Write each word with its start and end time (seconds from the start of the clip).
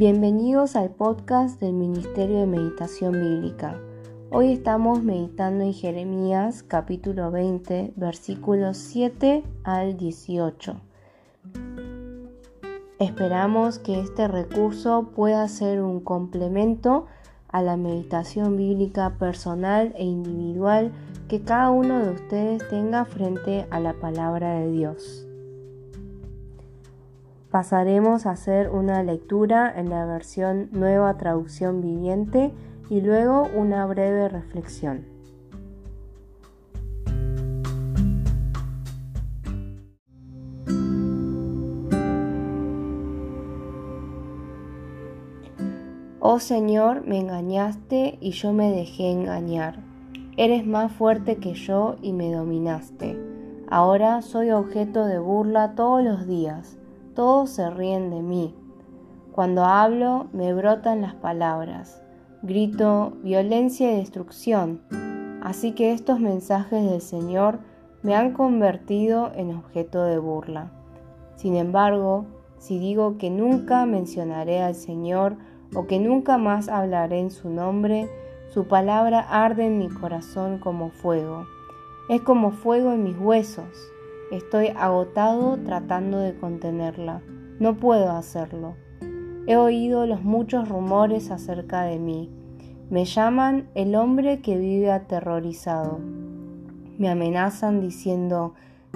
Bienvenidos 0.00 0.76
al 0.76 0.88
podcast 0.88 1.60
del 1.60 1.74
Ministerio 1.74 2.38
de 2.38 2.46
Meditación 2.46 3.12
Bíblica. 3.12 3.78
Hoy 4.30 4.50
estamos 4.50 5.02
meditando 5.02 5.62
en 5.62 5.74
Jeremías 5.74 6.62
capítulo 6.62 7.30
20 7.30 7.92
versículos 7.96 8.78
7 8.78 9.44
al 9.62 9.98
18. 9.98 10.80
Esperamos 12.98 13.78
que 13.78 14.00
este 14.00 14.26
recurso 14.26 15.10
pueda 15.14 15.46
ser 15.48 15.82
un 15.82 16.00
complemento 16.00 17.04
a 17.48 17.60
la 17.60 17.76
meditación 17.76 18.56
bíblica 18.56 19.18
personal 19.18 19.92
e 19.98 20.04
individual 20.04 20.92
que 21.28 21.42
cada 21.42 21.68
uno 21.68 22.02
de 22.02 22.12
ustedes 22.12 22.66
tenga 22.70 23.04
frente 23.04 23.66
a 23.70 23.78
la 23.78 23.92
palabra 23.92 24.60
de 24.60 24.70
Dios. 24.70 25.29
Pasaremos 27.50 28.26
a 28.26 28.30
hacer 28.30 28.70
una 28.70 29.02
lectura 29.02 29.72
en 29.76 29.90
la 29.90 30.06
versión 30.06 30.68
Nueva 30.70 31.16
Traducción 31.16 31.80
Viviente 31.80 32.52
y 32.88 33.00
luego 33.00 33.48
una 33.56 33.84
breve 33.86 34.28
reflexión. 34.28 35.04
Oh 46.20 46.38
Señor, 46.38 47.04
me 47.04 47.18
engañaste 47.18 48.16
y 48.20 48.30
yo 48.30 48.52
me 48.52 48.70
dejé 48.70 49.10
engañar. 49.10 49.80
Eres 50.36 50.64
más 50.64 50.92
fuerte 50.92 51.38
que 51.38 51.54
yo 51.54 51.96
y 52.00 52.12
me 52.12 52.32
dominaste. 52.32 53.18
Ahora 53.68 54.22
soy 54.22 54.52
objeto 54.52 55.06
de 55.06 55.18
burla 55.18 55.74
todos 55.74 56.04
los 56.04 56.28
días 56.28 56.79
todos 57.20 57.50
se 57.50 57.68
ríen 57.68 58.08
de 58.08 58.22
mí. 58.22 58.54
Cuando 59.30 59.66
hablo 59.66 60.28
me 60.32 60.54
brotan 60.54 61.02
las 61.02 61.12
palabras, 61.12 62.02
grito 62.40 63.12
violencia 63.22 63.92
y 63.92 63.96
destrucción. 63.96 64.80
Así 65.42 65.72
que 65.72 65.92
estos 65.92 66.18
mensajes 66.18 66.82
del 66.90 67.02
Señor 67.02 67.58
me 68.02 68.14
han 68.14 68.32
convertido 68.32 69.32
en 69.34 69.54
objeto 69.54 70.02
de 70.04 70.16
burla. 70.16 70.70
Sin 71.36 71.56
embargo, 71.56 72.24
si 72.56 72.78
digo 72.78 73.18
que 73.18 73.28
nunca 73.28 73.84
mencionaré 73.84 74.62
al 74.62 74.74
Señor 74.74 75.36
o 75.74 75.86
que 75.86 75.98
nunca 75.98 76.38
más 76.38 76.70
hablaré 76.70 77.20
en 77.20 77.30
su 77.30 77.50
nombre, 77.50 78.08
su 78.48 78.66
palabra 78.66 79.20
arde 79.20 79.66
en 79.66 79.76
mi 79.76 79.90
corazón 79.90 80.56
como 80.56 80.88
fuego. 80.88 81.44
Es 82.08 82.22
como 82.22 82.50
fuego 82.50 82.92
en 82.92 83.02
mis 83.04 83.18
huesos. 83.18 83.92
Estoy 84.30 84.68
agotado 84.76 85.56
tratando 85.56 86.18
de 86.18 86.36
contenerla. 86.36 87.20
No 87.58 87.76
puedo 87.76 88.12
hacerlo. 88.12 88.76
He 89.48 89.56
oído 89.56 90.06
los 90.06 90.22
muchos 90.22 90.68
rumores 90.68 91.32
acerca 91.32 91.82
de 91.82 91.98
mí. 91.98 92.30
Me 92.90 93.06
llaman 93.06 93.68
el 93.74 93.96
hombre 93.96 94.40
que 94.40 94.56
vive 94.56 94.92
aterrorizado. 94.92 95.98
Me 96.96 97.08
amenazan 97.08 97.80
diciendo, 97.80 98.54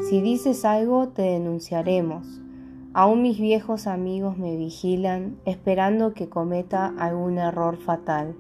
si 0.09 0.21
dices 0.21 0.65
algo 0.65 1.09
te 1.09 1.23
denunciaremos. 1.23 2.41
Aún 2.93 3.23
mis 3.23 3.41
viejos 3.41 3.89
amigos 3.89 4.39
me 4.39 4.57
vigilan, 4.57 5.37
esperando 5.47 6.15
que 6.15 6.29
cometa 6.29 6.95
algún 6.97 7.39
error 7.39 7.77
fatal. 7.77 8.37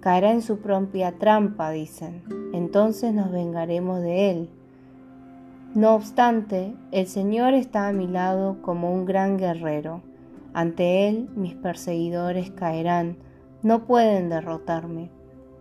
Caerá 0.00 0.32
en 0.32 0.42
su 0.42 0.58
propia 0.58 1.12
trampa, 1.12 1.70
dicen. 1.70 2.22
Entonces 2.52 3.14
nos 3.14 3.32
vengaremos 3.32 4.02
de 4.02 4.30
él. 4.30 4.50
No 5.74 5.94
obstante, 5.94 6.74
el 6.92 7.06
Señor 7.06 7.52
está 7.52 7.88
a 7.88 7.92
mi 7.92 8.06
lado 8.06 8.62
como 8.62 8.92
un 8.92 9.04
gran 9.04 9.36
guerrero. 9.36 10.02
Ante 10.54 11.08
Él 11.08 11.28
mis 11.36 11.54
perseguidores 11.54 12.50
caerán, 12.50 13.18
no 13.62 13.84
pueden 13.84 14.30
derrotarme. 14.30 15.10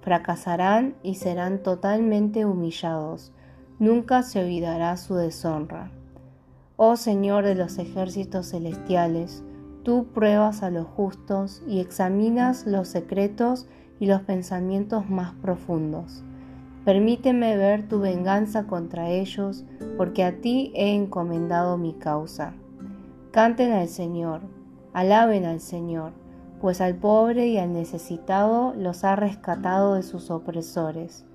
Fracasarán 0.02 0.96
y 1.04 1.16
serán 1.16 1.62
totalmente 1.62 2.46
humillados. 2.46 3.34
Nunca 3.80 4.24
se 4.24 4.40
olvidará 4.40 4.96
su 4.96 5.16
deshonra. 5.16 5.92
Oh 6.78 6.96
Señor 6.96 7.44
de 7.44 7.56
los 7.56 7.78
ejércitos 7.78 8.52
celestiales, 8.52 9.44
tú 9.84 10.08
pruebas 10.14 10.64
a 10.64 10.70
los 10.70 10.88
justos 10.88 11.62
y 11.68 11.82
examinas 11.82 12.66
los 12.66 12.88
secretos 12.88 13.68
y 14.00 14.06
los 14.06 14.22
pensamientos 14.22 15.10
más 15.10 15.34
profundos. 15.42 16.24
Permíteme 16.88 17.58
ver 17.58 17.86
tu 17.90 18.00
venganza 18.00 18.66
contra 18.66 19.10
ellos, 19.10 19.66
porque 19.98 20.24
a 20.24 20.40
ti 20.40 20.72
he 20.74 20.96
encomendado 20.96 21.78
mi 21.78 21.92
causa. 21.92 22.54
Canten 23.32 23.74
al 23.74 23.90
Señor, 23.90 24.44
alaben 24.94 25.44
al 25.44 25.60
Señor, 25.60 26.14
pues 26.62 26.80
al 26.80 26.96
pobre 26.96 27.48
y 27.48 27.58
al 27.58 27.74
necesitado 27.74 28.74
los 28.74 29.04
ha 29.04 29.18
rescatado 29.18 29.96
de 29.96 30.04
sus 30.04 30.32
opresores. 30.32 31.26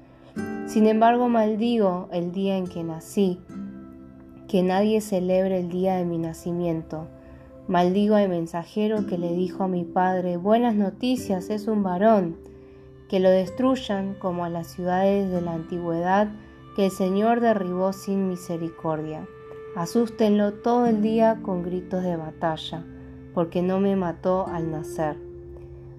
Sin 0.64 0.86
embargo, 0.86 1.28
maldigo 1.28 2.08
el 2.12 2.32
día 2.32 2.56
en 2.56 2.66
que 2.66 2.82
nací, 2.82 3.38
que 4.48 4.62
nadie 4.62 5.02
celebre 5.02 5.60
el 5.60 5.68
día 5.68 5.96
de 5.96 6.06
mi 6.06 6.16
nacimiento. 6.16 7.08
Maldigo 7.68 8.14
al 8.14 8.30
mensajero 8.30 9.06
que 9.06 9.18
le 9.18 9.34
dijo 9.34 9.64
a 9.64 9.68
mi 9.68 9.84
padre, 9.84 10.38
buenas 10.38 10.76
noticias, 10.76 11.50
es 11.50 11.68
un 11.68 11.82
varón 11.82 12.41
que 13.12 13.20
lo 13.20 13.28
destruyan 13.28 14.14
como 14.14 14.46
a 14.46 14.48
las 14.48 14.68
ciudades 14.68 15.30
de 15.30 15.42
la 15.42 15.52
antigüedad 15.52 16.28
que 16.74 16.86
el 16.86 16.90
Señor 16.90 17.40
derribó 17.40 17.92
sin 17.92 18.26
misericordia. 18.26 19.28
Asústenlo 19.76 20.54
todo 20.54 20.86
el 20.86 21.02
día 21.02 21.40
con 21.42 21.62
gritos 21.62 22.02
de 22.02 22.16
batalla, 22.16 22.82
porque 23.34 23.60
no 23.60 23.80
me 23.80 23.96
mató 23.96 24.46
al 24.46 24.70
nacer. 24.70 25.18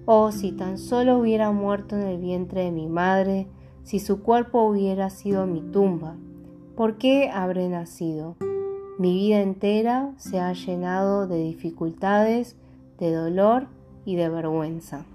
Oh, 0.06 0.32
si 0.32 0.50
tan 0.50 0.76
solo 0.76 1.16
hubiera 1.16 1.52
muerto 1.52 1.94
en 1.94 2.02
el 2.02 2.18
vientre 2.18 2.62
de 2.64 2.72
mi 2.72 2.88
madre, 2.88 3.46
si 3.84 4.00
su 4.00 4.20
cuerpo 4.20 4.64
hubiera 4.64 5.08
sido 5.08 5.46
mi 5.46 5.60
tumba, 5.60 6.16
¿por 6.74 6.98
qué 6.98 7.30
habré 7.32 7.68
nacido? 7.68 8.34
Mi 8.98 9.14
vida 9.14 9.40
entera 9.40 10.10
se 10.16 10.40
ha 10.40 10.52
llenado 10.52 11.28
de 11.28 11.38
dificultades, 11.38 12.56
de 12.98 13.12
dolor 13.12 13.68
y 14.04 14.16
de 14.16 14.28
vergüenza. 14.28 15.06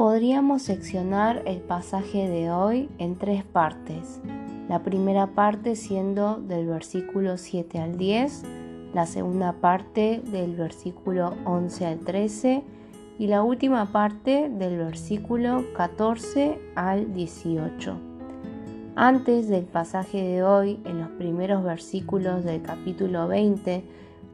Podríamos 0.00 0.62
seccionar 0.62 1.42
el 1.44 1.58
pasaje 1.58 2.26
de 2.26 2.50
hoy 2.50 2.88
en 2.96 3.16
tres 3.16 3.44
partes. 3.44 4.22
La 4.66 4.82
primera 4.82 5.26
parte 5.26 5.76
siendo 5.76 6.36
del 6.36 6.68
versículo 6.68 7.36
7 7.36 7.78
al 7.78 7.98
10, 7.98 8.44
la 8.94 9.04
segunda 9.04 9.52
parte 9.52 10.22
del 10.24 10.56
versículo 10.56 11.34
11 11.44 11.84
al 11.84 11.98
13 11.98 12.62
y 13.18 13.26
la 13.26 13.42
última 13.42 13.92
parte 13.92 14.48
del 14.48 14.78
versículo 14.78 15.66
14 15.76 16.58
al 16.76 17.12
18. 17.12 17.94
Antes 18.96 19.48
del 19.50 19.66
pasaje 19.66 20.22
de 20.22 20.42
hoy, 20.42 20.80
en 20.86 20.98
los 20.98 21.10
primeros 21.10 21.62
versículos 21.62 22.42
del 22.42 22.62
capítulo 22.62 23.28
20, 23.28 23.84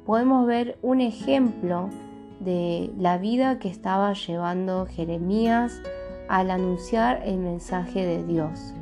podemos 0.04 0.46
ver 0.46 0.78
un 0.82 1.00
ejemplo 1.00 1.90
de 2.40 2.92
la 2.98 3.18
vida 3.18 3.58
que 3.58 3.68
estaba 3.68 4.12
llevando 4.12 4.86
Jeremías 4.86 5.80
al 6.28 6.50
anunciar 6.50 7.22
el 7.24 7.38
mensaje 7.38 8.04
de 8.04 8.24
Dios. 8.24 8.74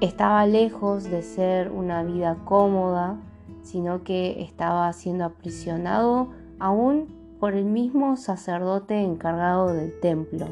Estaba 0.00 0.46
lejos 0.46 1.04
de 1.04 1.22
ser 1.22 1.70
una 1.70 2.02
vida 2.02 2.38
cómoda, 2.44 3.18
sino 3.62 4.02
que 4.02 4.42
estaba 4.42 4.92
siendo 4.92 5.24
aprisionado 5.24 6.30
aún 6.58 7.08
por 7.38 7.54
el 7.54 7.64
mismo 7.64 8.16
sacerdote 8.16 9.00
encargado 9.00 9.72
del 9.72 9.98
templo. 10.00 10.48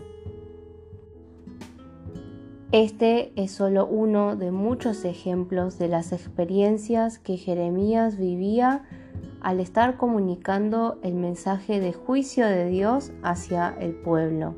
Este 2.70 3.32
es 3.36 3.52
solo 3.52 3.86
uno 3.86 4.36
de 4.36 4.50
muchos 4.50 5.06
ejemplos 5.06 5.78
de 5.78 5.88
las 5.88 6.12
experiencias 6.12 7.18
que 7.18 7.38
Jeremías 7.38 8.18
vivía 8.18 8.84
al 9.48 9.60
estar 9.60 9.96
comunicando 9.96 10.98
el 11.02 11.14
mensaje 11.14 11.80
de 11.80 11.94
juicio 11.94 12.44
de 12.44 12.66
Dios 12.66 13.12
hacia 13.22 13.74
el 13.80 13.94
pueblo. 13.94 14.54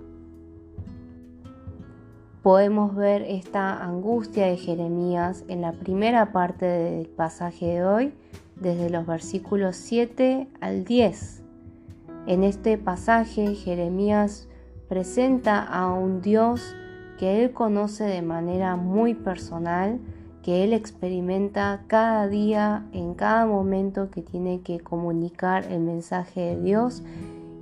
Podemos 2.43 2.97
ver 2.97 3.23
esta 3.23 3.85
angustia 3.85 4.47
de 4.47 4.57
Jeremías 4.57 5.45
en 5.47 5.61
la 5.61 5.71
primera 5.71 6.33
parte 6.33 6.67
del 6.67 7.07
pasaje 7.07 7.67
de 7.67 7.85
hoy, 7.85 8.15
desde 8.57 8.91
los 8.91 9.07
versículos 9.07 9.77
7 9.77 10.49
al 10.61 10.85
10. 10.85 11.45
En 12.27 12.43
este 12.43 12.77
pasaje 12.77 13.55
Jeremías 13.55 14.49
presenta 14.89 15.63
a 15.63 15.87
un 15.93 16.21
Dios 16.21 16.75
que 17.17 17.45
él 17.45 17.53
conoce 17.53 18.03
de 18.03 18.23
manera 18.23 18.75
muy 18.75 19.15
personal, 19.15 20.01
que 20.51 20.65
él 20.65 20.73
experimenta 20.73 21.85
cada 21.87 22.27
día, 22.27 22.85
en 22.93 23.15
cada 23.15 23.47
momento 23.47 24.11
que 24.11 24.21
tiene 24.21 24.63
que 24.63 24.81
comunicar 24.81 25.71
el 25.71 25.79
mensaje 25.79 26.41
de 26.41 26.61
Dios 26.61 27.05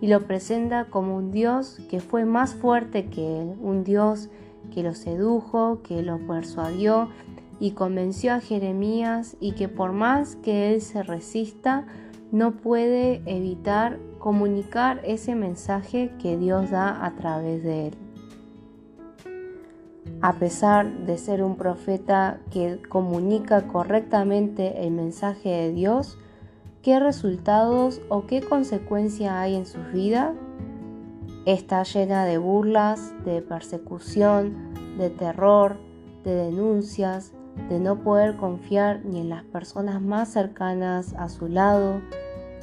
y 0.01 0.07
lo 0.07 0.23
presenta 0.23 0.87
como 0.87 1.15
un 1.15 1.31
Dios 1.31 1.83
que 1.91 2.01
fue 2.01 2.25
más 2.25 2.55
fuerte 2.55 3.05
que 3.05 3.43
él, 3.43 3.57
un 3.61 3.85
Dios 3.85 4.31
que 4.73 4.83
lo 4.83 4.95
sedujo, 4.95 5.83
que 5.83 6.01
lo 6.01 6.17
persuadió 6.27 7.11
y 7.61 7.73
convenció 7.73 8.33
a 8.33 8.41
Jeremías 8.41 9.37
y 9.39 9.53
que 9.53 9.69
por 9.69 9.93
más 9.93 10.37
que 10.37 10.73
él 10.73 10.81
se 10.81 11.03
resista, 11.03 11.85
no 12.33 12.53
puede 12.53 13.21
evitar 13.27 13.99
comunicar 14.19 15.03
ese 15.05 15.35
mensaje 15.35 16.11
que 16.23 16.39
Dios 16.39 16.71
da 16.71 17.05
a 17.05 17.15
través 17.17 17.63
de 17.63 17.89
él. 17.89 18.08
A 20.21 20.33
pesar 20.33 21.07
de 21.07 21.17
ser 21.17 21.45
un 21.45 21.55
profeta 21.55 22.41
que 22.51 22.83
comunica 22.89 23.69
correctamente 23.69 24.85
el 24.85 24.91
mensaje 24.91 25.49
de 25.49 25.73
Dios, 25.73 26.19
¿qué 26.83 26.99
resultados 26.99 28.01
o 28.09 28.27
qué 28.27 28.41
consecuencia 28.41 29.41
hay 29.41 29.55
en 29.55 29.65
su 29.65 29.79
vida? 29.93 30.35
Está 31.47 31.85
llena 31.85 32.25
de 32.25 32.37
burlas, 32.37 33.15
de 33.25 33.43
persecución, 33.43 34.75
de 34.99 35.09
terror, 35.09 35.77
de 36.25 36.35
denuncias, 36.35 37.33
de 37.69 37.79
no 37.79 38.03
poder 38.03 38.37
confiar 38.37 39.05
ni 39.05 39.21
en 39.21 39.29
las 39.29 39.45
personas 39.45 40.03
más 40.03 40.31
cercanas 40.31 41.15
a 41.15 41.29
su 41.29 41.47
lado 41.47 42.01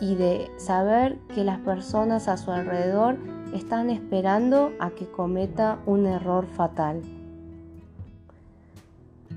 y 0.01 0.15
de 0.15 0.51
saber 0.57 1.19
que 1.33 1.45
las 1.45 1.59
personas 1.59 2.27
a 2.27 2.35
su 2.35 2.51
alrededor 2.51 3.17
están 3.53 3.89
esperando 3.89 4.73
a 4.79 4.89
que 4.89 5.05
cometa 5.05 5.79
un 5.85 6.05
error 6.05 6.47
fatal. 6.47 7.01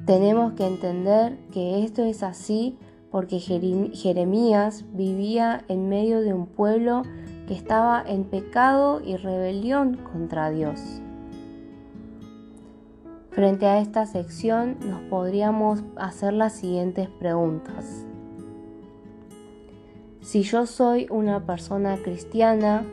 Tenemos 0.09 0.55
que 0.55 0.67
entender 0.67 1.37
que 1.53 1.85
esto 1.85 2.03
es 2.03 2.23
así 2.23 2.79
porque 3.11 3.41
Jeremías 3.41 4.87
vivía 4.95 5.67
en 5.69 5.91
medio 5.91 6.23
de 6.23 6.33
un 6.33 6.47
pueblo 6.47 7.03
que 7.47 7.53
estaba 7.53 8.03
en 8.07 8.25
pecado 8.25 9.03
y 9.05 9.19
rebelión 9.19 9.99
contra 9.99 10.49
Dios. 10.49 10.81
Frente 13.33 13.67
a 13.67 13.81
esta 13.81 14.07
sección 14.07 14.79
nos 14.81 15.03
podríamos 15.11 15.85
hacer 15.97 16.33
las 16.33 16.55
siguientes 16.55 17.11
preguntas. 17.11 18.07
Si 20.23 20.41
yo 20.41 20.65
soy 20.65 21.07
una 21.11 21.45
persona 21.45 21.99
cristiana, 21.99 22.87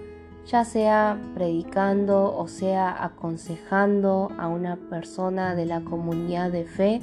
ya 0.46 0.64
sea 0.64 1.20
predicando 1.34 2.36
o 2.38 2.48
sea 2.48 3.04
aconsejando 3.04 4.30
a 4.38 4.48
una 4.48 4.76
persona 4.76 5.56
de 5.56 5.66
la 5.66 5.82
comunidad 5.82 6.52
de 6.52 6.66
fe, 6.66 7.02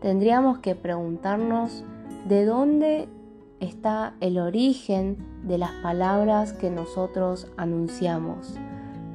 tendríamos 0.00 0.58
que 0.58 0.74
preguntarnos 0.74 1.84
de 2.28 2.44
dónde 2.44 3.08
está 3.60 4.14
el 4.20 4.38
origen 4.38 5.16
de 5.42 5.58
las 5.58 5.72
palabras 5.82 6.52
que 6.52 6.70
nosotros 6.70 7.48
anunciamos, 7.56 8.54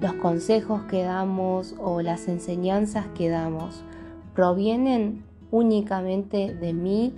los 0.02 0.14
consejos 0.14 0.82
que 0.84 1.04
damos 1.04 1.76
o 1.80 2.02
las 2.02 2.28
enseñanzas 2.28 3.06
que 3.16 3.30
damos. 3.30 3.84
¿Provienen 4.34 5.24
únicamente 5.52 6.54
de 6.56 6.74
mí, 6.74 7.14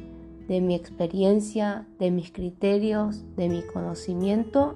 de 0.47 0.61
mi 0.61 0.75
experiencia, 0.75 1.87
de 1.99 2.11
mis 2.11 2.31
criterios, 2.31 3.23
de 3.37 3.49
mi 3.49 3.61
conocimiento? 3.63 4.75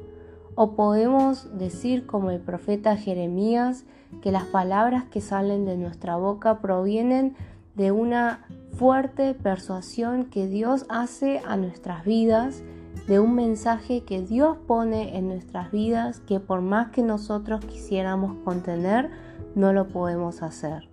¿O 0.59 0.71
podemos 0.71 1.55
decir 1.55 2.07
como 2.07 2.31
el 2.31 2.39
profeta 2.39 2.97
Jeremías 2.97 3.85
que 4.23 4.31
las 4.31 4.45
palabras 4.45 5.03
que 5.03 5.21
salen 5.21 5.65
de 5.65 5.77
nuestra 5.77 6.15
boca 6.15 6.61
provienen 6.61 7.35
de 7.75 7.91
una 7.91 8.43
fuerte 8.71 9.35
persuasión 9.35 10.25
que 10.25 10.47
Dios 10.47 10.87
hace 10.89 11.43
a 11.47 11.57
nuestras 11.57 12.03
vidas, 12.05 12.63
de 13.07 13.19
un 13.19 13.35
mensaje 13.35 14.01
que 14.01 14.23
Dios 14.23 14.57
pone 14.65 15.15
en 15.15 15.27
nuestras 15.27 15.69
vidas 15.69 16.21
que 16.21 16.39
por 16.39 16.61
más 16.61 16.89
que 16.89 17.03
nosotros 17.03 17.63
quisiéramos 17.63 18.37
contener, 18.43 19.11
no 19.53 19.73
lo 19.73 19.87
podemos 19.89 20.41
hacer. 20.41 20.89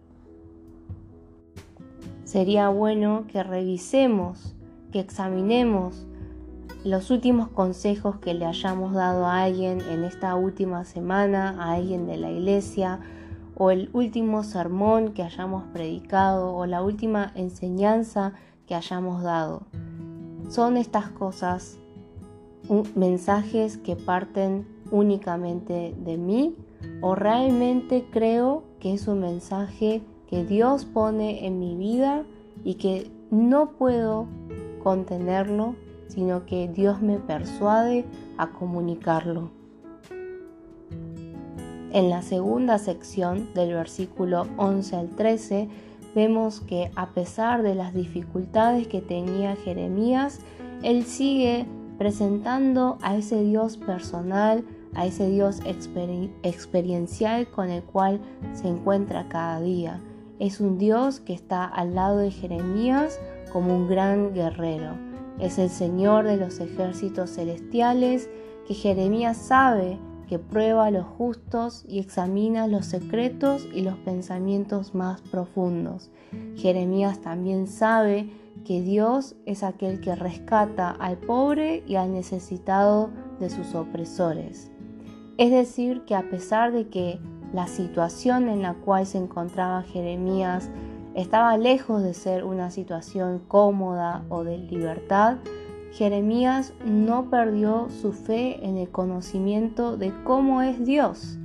Sería 2.24 2.68
bueno 2.68 3.24
que 3.28 3.42
revisemos, 3.42 4.54
que 4.92 5.00
examinemos 5.00 6.06
los 6.84 7.10
últimos 7.10 7.48
consejos 7.48 8.18
que 8.18 8.34
le 8.34 8.44
hayamos 8.44 8.92
dado 8.92 9.26
a 9.26 9.42
alguien 9.42 9.80
en 9.90 10.04
esta 10.04 10.34
última 10.36 10.84
semana, 10.84 11.56
a 11.58 11.72
alguien 11.72 12.06
de 12.06 12.18
la 12.18 12.30
iglesia, 12.30 13.00
o 13.56 13.70
el 13.70 13.88
último 13.92 14.42
sermón 14.42 15.12
que 15.12 15.22
hayamos 15.22 15.64
predicado 15.72 16.54
o 16.54 16.66
la 16.66 16.82
última 16.82 17.32
enseñanza 17.34 18.34
que 18.66 18.74
hayamos 18.74 19.22
dado. 19.22 19.62
Son 20.48 20.76
estas 20.76 21.08
cosas 21.10 21.78
mensajes 22.94 23.78
que 23.78 23.96
parten 23.96 24.66
únicamente 24.90 25.94
de 25.98 26.16
mí 26.16 26.56
o 27.00 27.14
realmente 27.14 28.06
creo 28.10 28.64
que 28.80 28.94
es 28.94 29.08
un 29.08 29.20
mensaje 29.20 30.02
que 30.28 30.44
Dios 30.44 30.84
pone 30.84 31.46
en 31.46 31.58
mi 31.58 31.76
vida 31.76 32.24
y 32.64 32.74
que 32.74 33.10
no 33.30 33.70
puedo 33.72 34.26
contenerlo, 34.82 35.76
sino 36.08 36.46
que 36.46 36.68
Dios 36.68 37.02
me 37.02 37.18
persuade 37.18 38.04
a 38.38 38.48
comunicarlo. 38.48 39.50
En 41.94 42.10
la 42.10 42.22
segunda 42.22 42.78
sección 42.78 43.54
del 43.54 43.72
versículo 43.74 44.48
11 44.56 44.96
al 44.96 45.10
13 45.10 45.68
vemos 46.14 46.60
que 46.60 46.90
a 46.96 47.10
pesar 47.10 47.62
de 47.62 47.76
las 47.76 47.94
dificultades 47.94 48.88
que 48.88 49.00
tenía 49.00 49.54
Jeremías, 49.54 50.40
él 50.82 51.04
sigue 51.04 51.66
presentando 51.96 52.98
a 53.00 53.16
ese 53.16 53.42
Dios 53.44 53.76
personal, 53.76 54.64
a 54.94 55.06
ese 55.06 55.28
Dios 55.30 55.60
experiencial 56.42 57.48
con 57.48 57.70
el 57.70 57.84
cual 57.84 58.20
se 58.54 58.66
encuentra 58.66 59.28
cada 59.28 59.60
día. 59.60 60.00
Es 60.40 60.60
un 60.60 60.78
Dios 60.78 61.20
que 61.20 61.32
está 61.32 61.64
al 61.64 61.94
lado 61.94 62.18
de 62.18 62.32
Jeremías 62.32 63.20
como 63.52 63.74
un 63.74 63.86
gran 63.86 64.34
guerrero. 64.34 65.13
Es 65.38 65.58
el 65.58 65.70
Señor 65.70 66.24
de 66.24 66.36
los 66.36 66.60
ejércitos 66.60 67.30
celestiales 67.30 68.30
que 68.66 68.74
Jeremías 68.74 69.36
sabe 69.36 69.98
que 70.28 70.38
prueba 70.38 70.86
a 70.86 70.90
los 70.90 71.04
justos 71.04 71.84
y 71.86 71.98
examina 71.98 72.66
los 72.66 72.86
secretos 72.86 73.66
y 73.74 73.82
los 73.82 73.96
pensamientos 73.98 74.94
más 74.94 75.20
profundos. 75.20 76.10
Jeremías 76.56 77.20
también 77.20 77.66
sabe 77.66 78.30
que 78.64 78.80
Dios 78.80 79.36
es 79.44 79.62
aquel 79.62 80.00
que 80.00 80.14
rescata 80.14 80.90
al 80.90 81.18
pobre 81.18 81.82
y 81.86 81.96
al 81.96 82.12
necesitado 82.12 83.10
de 83.38 83.50
sus 83.50 83.74
opresores. 83.74 84.70
Es 85.36 85.50
decir, 85.50 86.04
que 86.06 86.14
a 86.14 86.30
pesar 86.30 86.72
de 86.72 86.88
que 86.88 87.18
la 87.52 87.66
situación 87.66 88.48
en 88.48 88.62
la 88.62 88.74
cual 88.74 89.06
se 89.06 89.18
encontraba 89.18 89.82
Jeremías 89.82 90.70
estaba 91.14 91.56
lejos 91.56 92.02
de 92.02 92.14
ser 92.14 92.44
una 92.44 92.70
situación 92.70 93.40
cómoda 93.46 94.24
o 94.28 94.44
de 94.44 94.58
libertad, 94.58 95.38
Jeremías 95.92 96.74
no 96.84 97.30
perdió 97.30 97.88
su 97.88 98.12
fe 98.12 98.66
en 98.66 98.76
el 98.76 98.90
conocimiento 98.90 99.96
de 99.96 100.12
cómo 100.24 100.60
es 100.60 100.84
Dios 100.84 101.38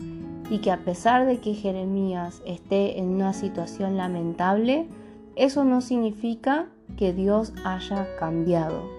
y 0.49 0.57
que 0.59 0.71
a 0.71 0.83
pesar 0.83 1.27
de 1.27 1.39
que 1.39 1.53
Jeremías 1.53 2.41
esté 2.45 2.97
en 2.97 3.09
una 3.09 3.33
situación 3.33 3.95
lamentable, 3.95 4.88
eso 5.35 5.63
no 5.63 5.81
significa 5.81 6.67
que 6.97 7.13
Dios 7.13 7.53
haya 7.63 8.07
cambiado. 8.17 8.89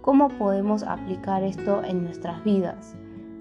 ¿Cómo 0.00 0.28
podemos 0.30 0.82
aplicar 0.82 1.44
esto 1.44 1.84
en 1.84 2.02
nuestras 2.02 2.42
vidas? 2.42 2.96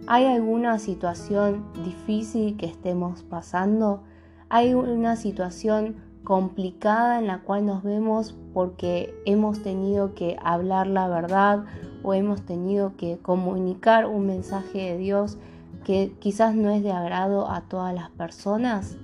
¿Hay 0.05 0.25
alguna 0.25 0.77
situación 0.77 1.65
difícil 1.83 2.55
que 2.55 2.67
estemos 2.67 3.23
pasando? 3.23 4.03
¿Hay 4.49 4.75
una 4.75 5.15
situación 5.15 5.95
complicada 6.27 7.19
en 7.19 7.27
la 7.27 7.39
cual 7.39 7.65
nos 7.65 7.83
vemos 7.83 8.35
porque 8.53 9.15
hemos 9.25 9.63
tenido 9.63 10.13
que 10.13 10.35
hablar 10.43 10.85
la 10.85 11.07
verdad 11.07 11.63
o 12.03 12.13
hemos 12.13 12.41
tenido 12.41 12.97
que 12.97 13.17
comunicar 13.19 14.05
un 14.05 14.27
mensaje 14.27 14.91
de 14.91 14.97
Dios 14.97 15.37
que 15.85 16.11
quizás 16.19 16.53
no 16.53 16.69
es 16.69 16.83
de 16.83 16.91
agrado 16.91 17.49
a 17.49 17.61
todas 17.61 17.95
las 17.95 18.09
personas. 18.09 18.97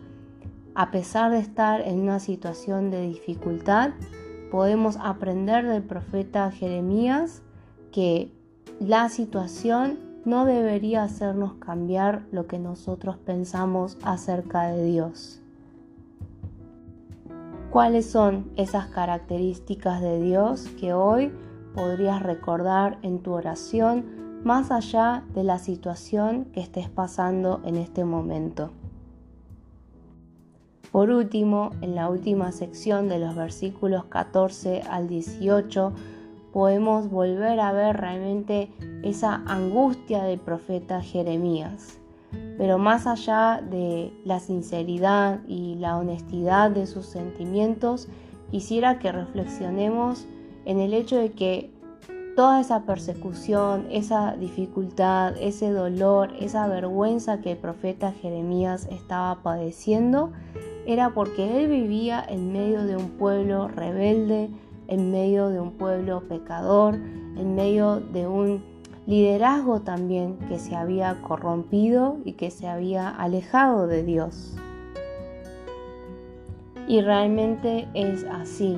A 0.75 0.91
pesar 0.91 1.31
de 1.31 1.39
estar 1.39 1.79
en 1.87 2.01
una 2.01 2.19
situación 2.19 2.91
de 2.91 3.03
dificultad, 3.03 3.91
podemos 4.51 4.97
aprender 4.97 5.65
del 5.65 5.83
profeta 5.83 6.51
Jeremías 6.51 7.41
que 7.93 8.33
la 8.81 9.07
situación 9.07 9.97
no 10.25 10.43
debería 10.43 11.03
hacernos 11.03 11.53
cambiar 11.53 12.25
lo 12.33 12.47
que 12.47 12.59
nosotros 12.59 13.15
pensamos 13.15 13.97
acerca 14.03 14.63
de 14.63 14.83
Dios. 14.83 15.42
¿Cuáles 17.73 18.05
son 18.05 18.51
esas 18.55 18.85
características 18.85 19.99
de 19.99 20.21
Dios 20.21 20.67
que 20.79 20.93
hoy 20.93 21.31
podrías 21.73 22.21
recordar 22.21 22.99
en 23.01 23.23
tu 23.23 23.33
oración 23.33 24.41
más 24.43 24.69
allá 24.69 25.23
de 25.33 25.43
la 25.43 25.57
situación 25.57 26.45
que 26.53 26.59
estés 26.59 26.87
pasando 26.87 27.61
en 27.65 27.77
este 27.77 28.05
momento? 28.05 28.69
Por 30.91 31.09
último, 31.09 31.71
en 31.81 31.95
la 31.95 32.11
última 32.11 32.51
sección 32.51 33.09
de 33.09 33.17
los 33.17 33.35
versículos 33.35 34.05
14 34.05 34.83
al 34.83 35.07
18, 35.07 35.93
podemos 36.51 37.09
volver 37.09 37.59
a 37.59 37.71
ver 37.71 37.97
realmente 37.97 38.71
esa 39.01 39.41
angustia 39.47 40.21
del 40.25 40.39
profeta 40.39 41.01
Jeremías. 41.01 42.02
Pero 42.57 42.77
más 42.77 43.07
allá 43.07 43.61
de 43.61 44.13
la 44.23 44.39
sinceridad 44.39 45.41
y 45.47 45.75
la 45.75 45.97
honestidad 45.97 46.71
de 46.71 46.85
sus 46.87 47.05
sentimientos, 47.05 48.07
quisiera 48.51 48.99
que 48.99 49.11
reflexionemos 49.11 50.27
en 50.65 50.79
el 50.79 50.93
hecho 50.93 51.17
de 51.17 51.31
que 51.31 51.71
toda 52.35 52.61
esa 52.61 52.85
persecución, 52.85 53.87
esa 53.91 54.35
dificultad, 54.35 55.35
ese 55.39 55.71
dolor, 55.71 56.33
esa 56.39 56.67
vergüenza 56.67 57.41
que 57.41 57.51
el 57.51 57.57
profeta 57.57 58.11
Jeremías 58.11 58.87
estaba 58.91 59.41
padeciendo, 59.43 60.31
era 60.85 61.13
porque 61.13 61.63
él 61.63 61.69
vivía 61.69 62.23
en 62.27 62.51
medio 62.51 62.83
de 62.83 62.97
un 62.97 63.09
pueblo 63.11 63.67
rebelde, 63.67 64.49
en 64.87 65.11
medio 65.11 65.49
de 65.49 65.59
un 65.59 65.71
pueblo 65.71 66.21
pecador, 66.27 66.95
en 66.95 67.55
medio 67.55 67.99
de 67.99 68.27
un 68.27 68.72
liderazgo 69.05 69.81
también 69.81 70.37
que 70.47 70.59
se 70.59 70.75
había 70.75 71.21
corrompido 71.21 72.17
y 72.23 72.33
que 72.33 72.51
se 72.51 72.67
había 72.67 73.09
alejado 73.09 73.87
de 73.87 74.03
Dios. 74.03 74.55
Y 76.87 77.01
realmente 77.01 77.87
es 77.93 78.23
así. 78.25 78.77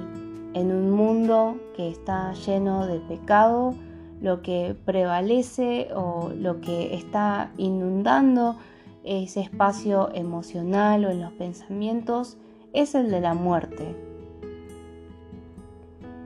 En 0.53 0.71
un 0.71 0.91
mundo 0.91 1.57
que 1.75 1.89
está 1.89 2.33
lleno 2.33 2.85
de 2.87 2.99
pecado, 2.99 3.75
lo 4.21 4.41
que 4.41 4.75
prevalece 4.85 5.89
o 5.93 6.29
lo 6.35 6.61
que 6.61 6.95
está 6.95 7.51
inundando 7.57 8.55
ese 9.03 9.41
espacio 9.41 10.09
emocional 10.13 11.05
o 11.05 11.11
en 11.11 11.21
los 11.21 11.31
pensamientos 11.33 12.37
es 12.73 12.95
el 12.95 13.11
de 13.11 13.21
la 13.21 13.33
muerte. 13.33 13.95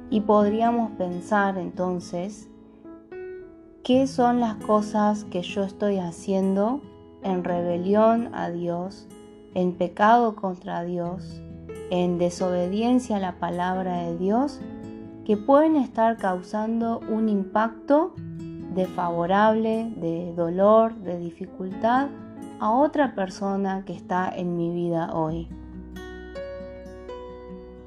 Y 0.09 0.21
podríamos 0.21 0.91
pensar 0.91 1.57
entonces 1.57 2.48
¿Qué 3.89 4.05
son 4.05 4.39
las 4.39 4.53
cosas 4.53 5.23
que 5.23 5.41
yo 5.41 5.63
estoy 5.63 5.97
haciendo 5.97 6.79
en 7.23 7.43
rebelión 7.43 8.29
a 8.35 8.51
Dios, 8.51 9.07
en 9.55 9.73
pecado 9.73 10.35
contra 10.35 10.83
Dios, 10.83 11.41
en 11.89 12.19
desobediencia 12.19 13.15
a 13.15 13.19
la 13.19 13.39
palabra 13.39 14.03
de 14.03 14.15
Dios, 14.15 14.61
que 15.25 15.37
pueden 15.37 15.75
estar 15.75 16.17
causando 16.17 16.99
un 17.09 17.29
impacto 17.29 18.13
desfavorable, 18.75 19.91
de 19.95 20.35
dolor, 20.35 20.93
de 20.97 21.17
dificultad 21.17 22.09
a 22.59 22.69
otra 22.69 23.15
persona 23.15 23.85
que 23.85 23.93
está 23.93 24.29
en 24.29 24.55
mi 24.55 24.69
vida 24.69 25.15
hoy? 25.15 25.47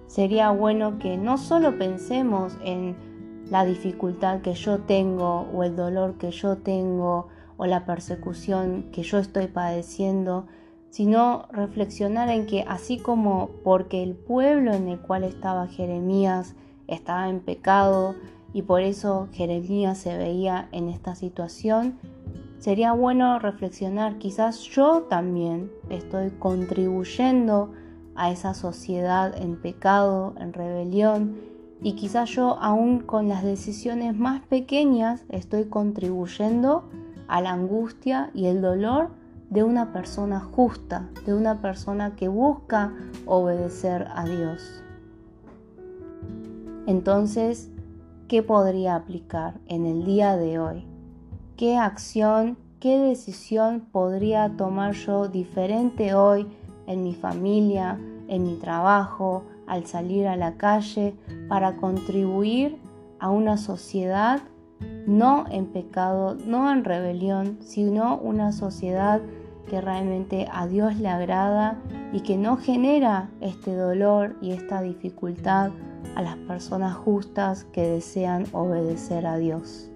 Sería 0.09 0.51
bueno 0.51 0.99
que 0.99 1.17
no 1.17 1.39
solo 1.39 1.79
pensemos 1.79 2.59
en 2.65 3.12
la 3.51 3.65
dificultad 3.65 4.41
que 4.41 4.55
yo 4.55 4.81
tengo 4.81 5.49
o 5.53 5.63
el 5.63 5.77
dolor 5.77 6.15
que 6.19 6.31
yo 6.31 6.59
tengo 6.59 7.29
o 7.57 7.67
la 7.67 7.85
persecución 7.85 8.87
que 8.93 9.03
yo 9.03 9.19
estoy 9.19 9.47
padeciendo, 9.47 10.47
sino 10.91 11.47
reflexionar 11.53 12.29
en 12.29 12.47
que 12.47 12.65
así 12.67 12.99
como 12.99 13.51
porque 13.63 14.03
el 14.03 14.15
pueblo 14.15 14.73
en 14.73 14.89
el 14.89 14.99
cual 15.01 15.25
estaba 15.25 15.67
Jeremías 15.67 16.55
estaba 16.87 17.29
en 17.29 17.41
pecado 17.41 18.15
y 18.53 18.63
por 18.63 18.83
eso 18.83 19.29
Jeremías 19.33 19.99
se 19.99 20.17
veía 20.17 20.69
en 20.73 20.89
esta 20.89 21.15
situación, 21.15 21.99
sería 22.59 22.93
bueno 22.93 23.39
reflexionar, 23.39 24.19
quizás 24.19 24.61
yo 24.61 25.03
también 25.09 25.71
estoy 25.89 26.31
contribuyendo 26.31 27.73
a 28.15 28.31
esa 28.31 28.55
sociedad 28.55 29.35
en 29.41 29.61
pecado, 29.61 30.35
en 30.39 30.53
rebelión, 30.53 31.52
y 31.83 31.95
quizás 31.95 32.31
yo 32.31 32.59
aún 32.61 33.01
con 33.01 33.29
las 33.29 33.43
decisiones 33.43 34.17
más 34.17 34.43
pequeñas 34.43 35.25
estoy 35.29 35.65
contribuyendo 35.65 36.89
a 37.29 37.41
la 37.41 37.53
angustia 37.53 38.31
y 38.35 38.47
el 38.47 38.61
dolor 38.61 39.11
de 39.51 39.65
una 39.65 39.93
persona 39.93 40.41
justa, 40.41 41.09
de 41.27 41.35
una 41.35 41.61
persona 41.61 42.15
que 42.15 42.29
busca 42.29 42.93
obedecer 43.27 44.07
a 44.15 44.25
Dios. 44.25 44.83
Entonces, 46.87 47.71
¿qué 48.29 48.43
podría 48.43 48.97
aplicar 48.97 49.61
en 49.67 49.85
el 49.85 50.05
día 50.05 50.37
de 50.37 50.59
hoy? 50.59 50.87
¿Qué 51.57 51.77
acción, 51.77 52.57
qué 52.81 52.99
decisión 52.99 53.81
podría 53.93 54.57
tomar 54.57 54.95
yo 54.95 55.29
diferente 55.29 56.15
hoy 56.15 56.47
en 56.87 57.03
mi 57.03 57.15
familia, 57.15 57.99
en 58.29 58.45
mi 58.45 58.55
trabajo, 58.57 59.45
al 59.67 59.87
salir 59.87 60.27
a 60.27 60.37
la 60.37 60.57
calle 60.57 61.15
para 61.49 61.77
contribuir 61.77 62.79
a 63.19 63.31
una 63.31 63.57
sociedad 63.57 64.43
no 65.07 65.45
en 65.51 65.67
pecado, 65.67 66.37
no 66.47 66.71
en 66.73 66.85
rebelión, 66.85 67.59
sino 67.61 68.19
una 68.19 68.53
sociedad 68.53 69.21
que 69.69 69.81
realmente 69.81 70.49
a 70.53 70.67
Dios 70.67 70.97
le 70.97 71.09
agrada 71.09 71.79
y 72.13 72.21
que 72.21 72.37
no 72.37 72.57
genera 72.57 73.31
este 73.41 73.75
dolor 73.75 74.37
y 74.41 74.53
esta 74.53 74.83
dificultad 74.83 75.71
a 76.15 76.23
las 76.23 76.37
personas 76.37 76.95
justas 76.95 77.65
que 77.73 77.83
desean 77.83 78.47
obedecer 78.53 79.27
a 79.27 79.37
Dios. 79.37 79.89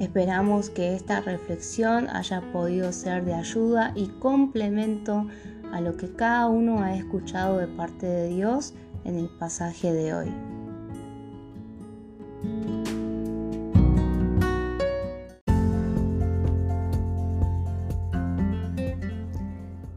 Esperamos 0.00 0.70
que 0.70 0.94
esta 0.94 1.20
reflexión 1.20 2.08
haya 2.10 2.40
podido 2.52 2.92
ser 2.92 3.24
de 3.24 3.34
ayuda 3.34 3.92
y 3.96 4.06
complemento 4.06 5.26
a 5.72 5.80
lo 5.80 5.96
que 5.96 6.12
cada 6.12 6.48
uno 6.48 6.82
ha 6.82 6.94
escuchado 6.94 7.58
de 7.58 7.66
parte 7.66 8.06
de 8.06 8.28
Dios 8.28 8.74
en 9.04 9.16
el 9.16 9.28
pasaje 9.28 9.92
de 9.92 10.14
hoy. 10.14 10.34